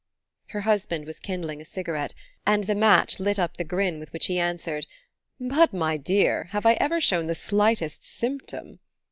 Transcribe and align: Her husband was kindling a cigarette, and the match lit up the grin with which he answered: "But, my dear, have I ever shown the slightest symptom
Her 0.47 0.61
husband 0.61 1.05
was 1.05 1.19
kindling 1.19 1.61
a 1.61 1.63
cigarette, 1.63 2.15
and 2.43 2.63
the 2.63 2.73
match 2.73 3.19
lit 3.19 3.37
up 3.37 3.57
the 3.57 3.63
grin 3.63 3.99
with 3.99 4.11
which 4.11 4.25
he 4.25 4.39
answered: 4.39 4.87
"But, 5.39 5.73
my 5.73 5.95
dear, 5.97 6.45
have 6.53 6.65
I 6.65 6.73
ever 6.81 6.99
shown 6.99 7.27
the 7.27 7.35
slightest 7.35 8.03
symptom 8.03 8.79